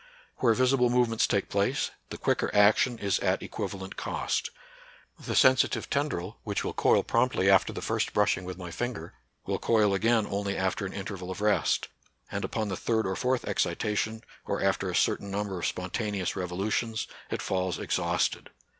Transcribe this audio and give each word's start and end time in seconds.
Where 0.37 0.55
visible 0.55 0.89
movements 0.89 1.27
talke 1.27 1.47
place, 1.47 1.91
the 2.09 2.17
quicker 2.17 2.49
action 2.55 2.97
is 2.97 3.19
at 3.19 3.43
equivalent 3.43 3.97
cost. 3.97 4.49
The 5.19 5.35
sen 5.35 5.57
sitive 5.57 5.91
tendril, 5.91 6.39
which 6.43 6.63
wiU 6.63 6.75
coil 6.75 7.03
promptly 7.03 7.51
after 7.51 7.71
the 7.71 7.83
first 7.83 8.11
brushing 8.11 8.43
with 8.43 8.57
my 8.57 8.71
finger, 8.71 9.13
will 9.45 9.59
coil 9.59 9.93
again 9.93 10.25
only 10.27 10.57
after 10.57 10.87
an 10.87 10.93
interval 10.93 11.29
of 11.29 11.39
rest, 11.39 11.87
and 12.31 12.43
upon 12.43 12.69
the 12.69 12.75
28 12.75 12.77
NATURAL 12.77 12.85
SCIENCE 12.87 12.95
AND 12.95 12.95
RELIGION. 12.95 13.03
third 13.03 13.11
or 13.11 13.15
fourth 13.15 13.47
excitation, 13.47 14.23
or 14.47 14.61
after 14.63 14.89
a 14.89 14.95
certain 14.95 15.29
number 15.29 15.59
of 15.59 15.67
spontaneous 15.67 16.35
revolutions, 16.35 17.07
it 17.29 17.43
falls 17.43 17.79
ex 17.79 17.97
hausted. 17.97 18.47